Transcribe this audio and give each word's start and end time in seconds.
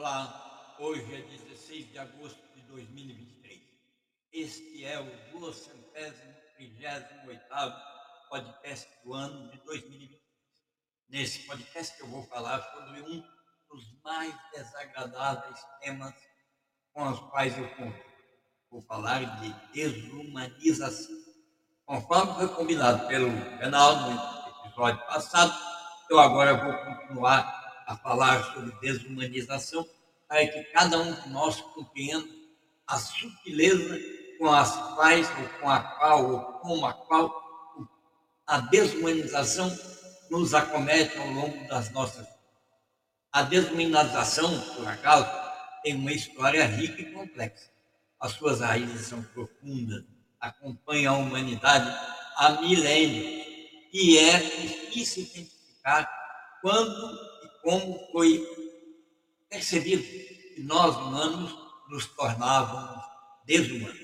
Olá, 0.00 0.74
hoje 0.78 1.14
é 1.14 1.20
16 1.20 1.92
de 1.92 1.98
agosto 1.98 2.40
de 2.54 2.62
2023. 2.62 3.60
Este 4.32 4.86
é 4.86 4.98
o 4.98 5.04
238 5.38 7.06
podcast 8.30 8.88
do 9.04 9.12
ano 9.12 9.50
de 9.50 9.58
2023. 9.58 10.18
Nesse 11.10 11.40
podcast 11.40 12.00
eu 12.00 12.06
vou 12.06 12.22
falar 12.22 12.62
sobre 12.72 13.02
um 13.02 13.22
dos 13.68 14.02
mais 14.02 14.34
desagradáveis 14.54 15.60
temas 15.82 16.14
com 16.94 17.06
os 17.10 17.20
quais 17.28 17.58
eu 17.58 17.68
conto. 17.76 18.02
Vou 18.70 18.80
falar 18.80 19.22
de 19.42 19.52
desumanização. 19.74 21.14
Conforme 21.84 22.36
foi 22.36 22.48
combinado 22.54 23.06
pelo 23.06 23.28
canal 23.58 23.96
no 23.96 24.12
episódio 24.64 25.06
passado, 25.08 25.52
eu 26.08 26.18
agora 26.18 26.54
vou 26.54 26.72
continuar 26.86 27.59
a 27.90 27.96
falar 27.96 28.54
sobre 28.54 28.70
desumanização, 28.80 29.84
para 30.28 30.46
que 30.46 30.62
cada 30.72 30.96
um 30.96 31.12
de 31.12 31.28
nós 31.30 31.60
compreenda 31.60 32.28
a 32.86 32.96
sutileza 32.96 33.98
com 34.38 34.48
as 34.48 34.76
quais, 34.94 35.28
ou 35.28 35.48
com 35.58 35.68
a 35.68 35.80
qual, 35.80 36.30
ou 36.30 36.40
com 36.60 36.86
a 36.86 36.92
qual 36.94 37.50
a 38.46 38.60
desumanização 38.60 39.76
nos 40.30 40.54
acomete 40.54 41.18
ao 41.18 41.26
longo 41.32 41.66
das 41.66 41.90
nossas 41.90 42.18
vidas. 42.18 42.40
A 43.32 43.42
desumanização, 43.42 44.60
por 44.76 44.86
acaso, 44.86 45.28
tem 45.82 45.96
uma 45.96 46.12
história 46.12 46.64
rica 46.66 47.02
e 47.02 47.12
complexa. 47.12 47.70
As 48.20 48.32
suas 48.32 48.60
raízes 48.60 49.08
são 49.08 49.20
profundas, 49.20 50.04
acompanham 50.40 51.16
a 51.16 51.18
humanidade 51.18 51.90
há 52.36 52.60
milênios 52.60 53.46
e 53.92 54.16
é 54.16 54.38
difícil 54.38 55.24
identificar 55.24 56.08
quando 56.62 57.29
como 57.62 57.98
foi 58.12 58.46
percebido 59.48 60.02
que 60.02 60.62
nós 60.62 60.96
humanos 60.96 61.56
nos 61.88 62.06
tornávamos 62.06 63.04
desumanos. 63.44 63.98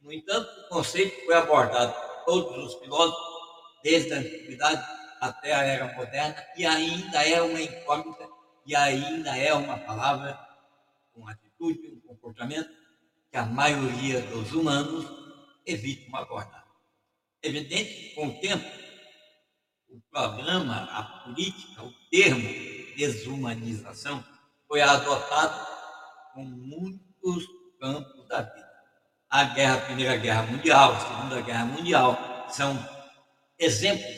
No 0.00 0.12
entanto, 0.12 0.48
o 0.60 0.68
conceito 0.68 1.24
foi 1.24 1.34
abordado 1.34 1.92
por 1.92 2.24
todos 2.24 2.74
os 2.74 2.80
filósofos, 2.80 3.38
desde 3.82 4.14
a 4.14 4.18
antiguidade 4.18 4.86
até 5.20 5.52
a 5.52 5.62
era 5.62 5.94
moderna, 5.94 6.36
e 6.56 6.64
ainda 6.64 7.26
é 7.26 7.42
uma 7.42 7.60
incógnita, 7.60 8.28
e 8.64 8.76
ainda 8.76 9.36
é 9.36 9.52
uma 9.52 9.78
palavra, 9.78 10.38
uma 11.14 11.32
atitude, 11.32 11.88
um 11.88 12.00
comportamento 12.00 12.70
que 13.30 13.36
a 13.36 13.44
maioria 13.44 14.20
dos 14.22 14.52
humanos 14.52 15.04
evitam 15.66 16.14
abordar. 16.16 16.66
É 17.42 17.48
evidente 17.48 17.92
que, 17.92 18.14
com 18.14 18.28
o 18.28 18.40
tempo, 18.40 18.64
o 19.88 20.00
programa, 20.10 20.88
a 20.92 21.02
política, 21.02 21.82
o 21.82 21.92
termo 22.10 22.77
desumanização 22.98 24.24
foi 24.66 24.80
adotado 24.80 25.66
com 26.34 26.44
muitos 26.44 27.46
campos 27.80 28.26
da 28.26 28.42
vida. 28.42 28.68
A 29.30 29.44
guerra, 29.44 29.74
a 29.74 29.80
Primeira 29.82 30.16
Guerra 30.16 30.42
Mundial, 30.42 30.92
a 30.92 31.00
Segunda 31.00 31.40
Guerra 31.42 31.64
Mundial 31.66 32.46
são 32.50 32.76
exemplos 33.56 34.16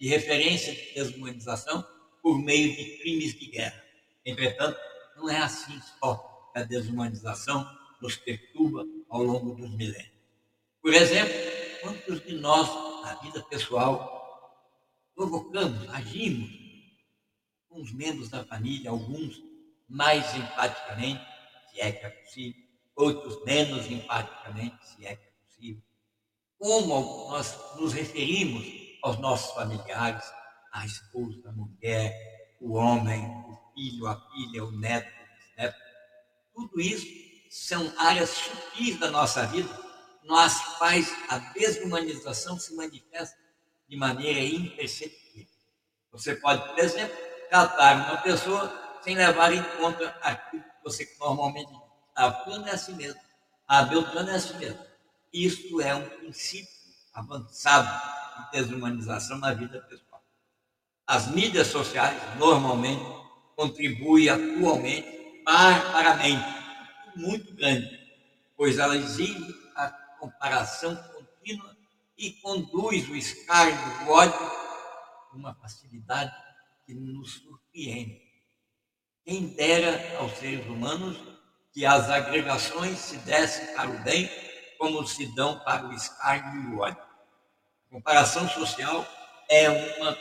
de 0.00 0.08
referência 0.08 0.72
de 0.72 0.94
desumanização 0.94 1.84
por 2.22 2.38
meio 2.38 2.74
de 2.76 2.98
crimes 2.98 3.38
de 3.38 3.46
guerra. 3.46 3.82
Entretanto, 4.24 4.78
não 5.16 5.28
é 5.28 5.38
assim 5.38 5.80
só 5.98 6.50
que 6.52 6.60
a 6.60 6.62
desumanização 6.62 7.68
nos 8.00 8.16
perturba 8.16 8.84
ao 9.08 9.22
longo 9.22 9.54
dos 9.56 9.70
milênios. 9.70 10.12
Por 10.80 10.94
exemplo, 10.94 11.34
quantos 11.82 12.24
de 12.24 12.34
nós, 12.34 12.68
na 13.02 13.14
vida 13.16 13.42
pessoal, 13.42 14.62
provocamos, 15.14 15.88
agimos 15.90 16.69
os 17.70 17.92
membros 17.92 18.28
da 18.28 18.44
família, 18.44 18.90
alguns 18.90 19.40
mais 19.88 20.34
empaticamente, 20.34 21.24
se 21.70 21.80
é 21.80 21.92
que 21.92 22.06
é 22.06 22.10
possível, 22.10 22.62
outros 22.96 23.44
menos 23.44 23.90
empaticamente, 23.90 24.76
se 24.88 25.06
é 25.06 25.16
que 25.16 25.26
é 25.26 25.32
possível. 25.46 25.82
Como 26.58 27.30
nós 27.30 27.56
nos 27.76 27.92
referimos 27.92 28.66
aos 29.02 29.18
nossos 29.18 29.54
familiares, 29.54 30.24
a 30.72 30.84
esposa, 30.84 31.48
a 31.48 31.52
mulher, 31.52 32.56
o 32.60 32.74
homem, 32.74 33.24
o 33.26 33.72
filho, 33.74 34.06
a 34.06 34.20
filha, 34.30 34.64
o 34.64 34.70
neto, 34.72 35.10
neto. 35.56 35.76
Tudo 36.54 36.80
isso 36.80 37.06
são 37.50 37.92
áreas 37.98 38.30
sutis 38.30 38.98
da 39.00 39.10
nossa 39.10 39.46
vida, 39.46 39.68
nas 40.24 40.76
quais 40.76 41.12
a 41.28 41.38
desumanização 41.38 42.58
se 42.58 42.74
manifesta 42.74 43.36
de 43.88 43.96
maneira 43.96 44.40
imperceptível. 44.40 45.48
Você 46.12 46.36
pode, 46.36 46.68
por 46.68 46.78
exemplo, 46.78 47.16
tratar 47.50 47.96
uma 47.96 48.16
pessoa 48.18 48.72
sem 49.02 49.16
levar 49.16 49.52
em 49.52 49.62
conta 49.76 50.16
aquilo 50.22 50.62
que 50.62 50.84
você 50.84 51.16
normalmente 51.18 51.68
diz. 51.68 51.80
A 52.14 52.32
fulano 52.32 52.68
é 52.68 52.72
assim 52.72 52.94
mesmo. 52.94 53.20
A 53.66 53.82
Beltrano 53.82 54.30
é 54.30 54.36
assim 54.36 54.56
mesmo. 54.56 54.78
Isso 55.32 55.80
é 55.80 55.94
um 55.94 56.08
princípio 56.08 56.68
avançado 57.12 57.88
de 58.36 58.50
desumanização 58.52 59.38
na 59.38 59.52
vida 59.52 59.80
pessoal. 59.82 60.22
As 61.06 61.26
mídias 61.28 61.66
sociais, 61.66 62.16
normalmente, 62.38 63.04
contribuem 63.56 64.28
atualmente 64.28 65.42
barbaramente, 65.44 66.44
muito 67.16 67.52
grande, 67.54 67.88
pois 68.56 68.78
elas 68.78 69.02
exigem 69.02 69.54
a 69.74 69.88
comparação 70.18 70.94
contínua 70.94 71.76
e 72.16 72.32
conduz 72.34 73.08
o 73.08 73.16
escárnio 73.16 74.04
do 74.04 74.12
ódio 74.12 74.50
uma 75.32 75.54
facilidade 75.54 76.32
que 76.86 76.94
nos 76.94 77.34
surpreende. 77.34 78.20
Quem 79.24 79.48
dera 79.48 80.18
aos 80.18 80.32
seres 80.38 80.66
humanos 80.66 81.16
que 81.72 81.86
as 81.86 82.10
agregações 82.10 82.98
se 82.98 83.16
dessem 83.18 83.74
para 83.74 83.90
o 83.90 83.98
bem 84.00 84.28
como 84.78 85.06
se 85.06 85.26
dão 85.34 85.58
para 85.60 85.86
o 85.86 85.92
escárnio 85.92 86.62
e 86.62 86.74
o 86.74 86.78
ódio. 86.80 87.02
A 87.02 87.94
comparação 87.94 88.48
social 88.48 89.06
é 89.48 89.68
uma 89.68 90.16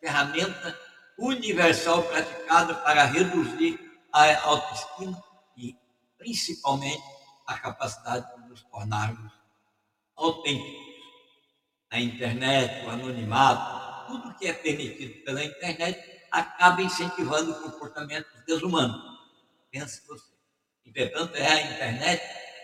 ferramenta 0.00 0.78
universal 1.18 2.02
praticada 2.04 2.74
para 2.76 3.04
reduzir 3.04 3.78
a 4.12 4.40
autoestima 4.48 5.22
e, 5.56 5.76
principalmente, 6.16 7.02
a 7.46 7.58
capacidade 7.58 8.26
de 8.36 8.48
nos 8.48 8.62
tornarmos 8.64 9.32
autênticos. 10.16 10.88
A 11.90 12.00
internet, 12.00 12.86
o 12.86 12.90
anonimato, 12.90 13.77
tudo 14.08 14.34
que 14.34 14.46
é 14.46 14.52
permitido 14.52 15.24
pela 15.24 15.44
internet 15.44 16.18
acaba 16.30 16.82
incentivando 16.82 17.54
comportamentos 17.62 18.30
desumanos. 18.46 19.00
Pense 19.70 20.02
você. 20.06 20.32
Entretanto, 20.84 21.36
é 21.36 21.46
a 21.46 21.60
internet 21.60 22.22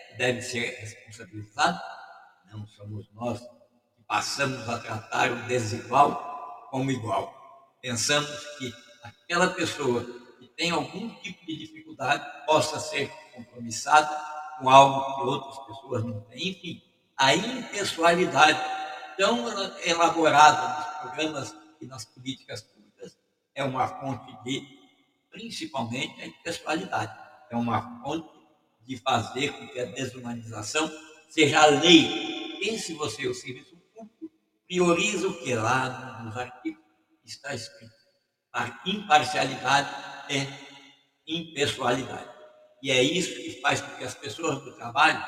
que 0.09 0.17
deve 0.17 0.41
ser 0.41 0.77
responsabilizada, 0.79 1.81
não 2.51 2.65
somos 2.67 3.07
nós 3.13 3.39
que 3.39 4.03
passamos 4.07 4.67
a 4.67 4.79
tratar 4.79 5.31
o 5.31 5.47
desigual 5.47 6.67
como 6.71 6.91
igual. 6.91 7.77
Pensamos 7.81 8.29
que 8.57 8.73
aquela 9.03 9.49
pessoa 9.49 10.03
que 10.39 10.47
tem 10.49 10.71
algum 10.71 11.09
tipo 11.21 11.45
de 11.45 11.57
dificuldade 11.57 12.25
possa 12.45 12.79
ser 12.79 13.09
compromissada 13.33 14.09
com 14.57 14.69
algo 14.69 15.15
que 15.15 15.21
outras 15.21 15.65
pessoas 15.67 16.03
não 16.03 16.21
têm. 16.21 16.49
Enfim, 16.49 16.83
a 17.17 17.35
impessoalidade 17.35 18.59
tão 19.17 19.45
elaborada 19.83 20.84
programas 21.05 21.55
e 21.81 21.85
nas 21.85 22.05
políticas 22.05 22.61
públicas 22.61 23.17
é 23.53 23.63
uma 23.63 23.87
fonte 23.87 24.43
de, 24.43 24.61
principalmente, 25.29 26.21
a 26.21 26.27
impessoalidade. 26.27 27.13
É 27.49 27.55
uma 27.55 28.01
fonte 28.01 28.29
de 28.85 28.97
fazer 28.97 29.51
com 29.53 29.67
que 29.67 29.79
a 29.79 29.85
desumanização 29.85 30.91
seja 31.29 31.61
a 31.61 31.65
lei. 31.67 32.59
Pense 32.59 32.93
você, 32.93 33.27
o 33.27 33.33
serviço 33.33 33.75
público 33.93 34.31
prioriza 34.67 35.27
o 35.27 35.39
que 35.39 35.53
lá 35.53 36.23
nos 36.23 36.35
artigos 36.37 36.83
está 37.23 37.53
escrito. 37.53 37.93
A 38.51 38.81
imparcialidade 38.85 39.89
é 40.29 40.47
impessoalidade. 41.27 42.29
E 42.81 42.91
é 42.91 43.01
isso 43.01 43.35
que 43.35 43.61
faz 43.61 43.81
com 43.81 43.95
que 43.97 44.03
as 44.03 44.13
pessoas 44.13 44.63
do 44.63 44.75
trabalho, 44.75 45.23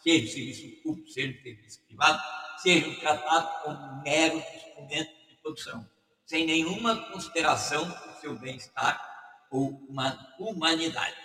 seja 0.00 0.32
serviço 0.32 0.82
público, 0.82 1.08
seja 1.10 1.42
serviço 1.42 1.80
privado, 1.86 2.20
sejam 2.62 2.94
tratados 2.94 3.62
como 3.62 4.02
meros 4.02 4.42
instrumentos 4.54 5.28
de 5.28 5.36
produção, 5.42 5.88
sem 6.24 6.46
nenhuma 6.46 6.96
consideração 7.10 7.88
do 7.88 8.20
seu 8.20 8.38
bem-estar 8.38 9.00
ou 9.50 9.70
uma 9.88 10.34
humanidade. 10.38 11.16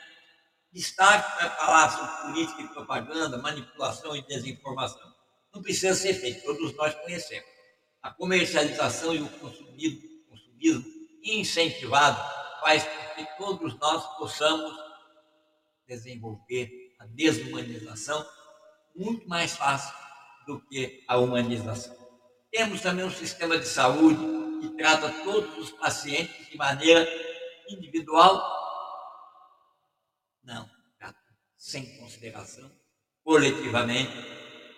Destaque 0.74 1.38
para 1.38 1.50
falar 1.51 1.89
sobre 1.89 2.34
política 2.34 2.62
e 2.63 2.68
propaganda, 2.69 3.38
manipulação 3.38 4.16
e 4.16 4.22
desinformação. 4.24 5.16
Não 5.54 5.62
precisa 5.62 5.95
ser 5.95 6.13
feito, 6.16 6.44
todos 6.44 6.75
nós 6.75 6.94
conhecemos. 6.95 7.50
A 8.01 8.12
comercialização 8.12 9.13
e 9.13 9.22
o 9.22 9.30
consumismo, 9.30 10.01
consumismo 10.30 10.86
incentivado 11.24 12.19
faz 12.62 12.84
com 12.84 13.16
que 13.16 13.38
todos 13.38 13.78
nós 13.80 14.18
possamos 14.18 14.75
desenvolver 15.88 16.95
a 17.00 17.06
desumanização 17.06 18.25
muito 18.95 19.28
mais 19.30 19.56
fácil 19.56 20.06
do 20.47 20.59
que 20.61 21.03
a 21.07 21.17
humanização. 21.17 21.95
Temos 22.51 22.81
também 22.81 23.05
um 23.05 23.11
sistema 23.11 23.59
de 23.59 23.67
saúde 23.67 24.25
que 24.61 24.69
trata 24.77 25.11
todos 25.23 25.55
os 25.57 25.71
pacientes 25.71 26.47
de 26.47 26.57
maneira 26.57 27.07
individual 27.69 28.57
sem 31.67 31.85
consideração, 31.97 32.71
coletivamente 33.25 34.13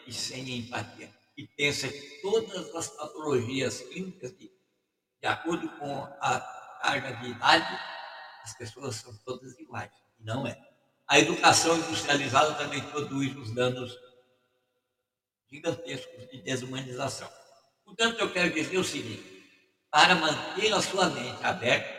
e 0.07 0.12
sem 0.12 0.57
empatia. 0.57 1.13
E 1.38 1.45
pensa 1.45 1.88
que 1.88 2.19
todas 2.22 2.74
as 2.75 2.88
patologias 2.89 3.81
clínicas, 3.81 4.36
de, 4.36 4.51
de 5.22 5.27
acordo 5.27 5.69
com 5.77 6.01
a 6.19 6.39
carga 6.81 7.15
de 7.18 7.30
idade, 7.30 7.80
as 8.44 8.57
pessoas 8.57 8.95
são 8.95 9.15
todas 9.24 9.57
iguais. 9.60 9.92
Não 10.19 10.48
é. 10.48 10.60
A 11.07 11.19
educação 11.19 11.77
industrializada 11.77 12.56
também 12.56 12.81
produz 12.89 13.36
os 13.36 13.51
danos 13.51 13.95
gigantescos 15.51 16.30
de 16.30 16.42
desumanização. 16.42 17.30
Portanto, 17.84 18.19
eu 18.19 18.31
quero 18.31 18.54
dizer 18.54 18.78
o 18.78 18.84
seguinte: 18.84 19.44
para 19.92 20.16
manter 20.16 20.74
a 20.74 20.81
sua 20.81 21.10
mente 21.10 21.44
aberta, 21.44 21.90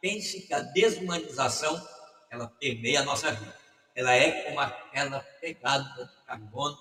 pense 0.01 0.41
que 0.41 0.53
a 0.53 0.61
desumanização 0.61 1.87
ela 2.31 2.47
permeia 2.47 3.01
a 3.01 3.05
nossa 3.05 3.31
vida. 3.31 3.55
Ela 3.93 4.13
é 4.13 4.43
como 4.43 4.59
aquela 4.59 5.19
pegada 5.39 6.05
de 6.05 6.25
carbono 6.25 6.77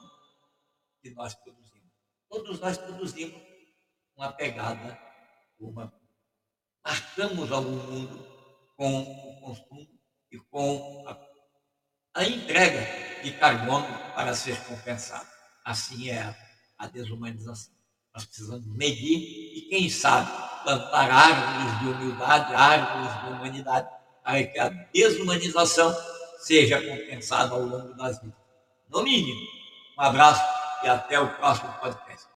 que 1.03 1.11
nós 1.11 1.35
produzimos. 1.35 1.93
Todos 2.29 2.59
nós 2.59 2.79
produzimos 2.79 3.43
uma 4.17 4.33
pegada 4.33 5.10
uma, 5.61 5.93
marcamos 6.85 7.53
ao 7.53 7.63
mundo 7.63 8.27
com 8.77 9.03
o 9.03 9.41
consumo 9.41 9.87
e 10.33 10.39
com 10.39 11.05
a, 11.07 11.17
a 12.15 12.25
entrega 12.25 12.87
de 13.23 13.33
carbono 13.33 13.87
para 14.15 14.35
ser 14.35 14.59
compensado. 14.65 15.27
Assim 15.65 16.09
é 16.09 16.23
a, 16.23 16.37
a 16.79 16.87
desumanização. 16.87 17.75
Nós 18.15 18.25
precisamos 18.25 18.67
medir 18.67 19.19
e, 19.57 19.69
quem 19.69 19.89
sabe, 19.89 20.31
plantar 20.65 21.11
árvores 21.11 21.79
de 21.79 21.89
humildade, 21.89 22.55
árvores 22.55 23.23
de 23.23 23.31
humanidade, 23.31 23.89
para 24.25 24.45
que 24.45 24.59
a 24.59 24.69
desumanização 24.93 25.95
seja 26.39 26.81
compensada 26.81 27.55
ao 27.55 27.63
longo 27.63 27.95
das 27.95 28.21
vidas. 28.21 28.39
No 28.89 29.03
mínimo, 29.03 29.41
um 29.97 30.03
abraço 30.03 30.43
e 30.83 30.89
até 30.89 31.21
o 31.21 31.29
próximo 31.37 31.73
podcast. 31.75 32.27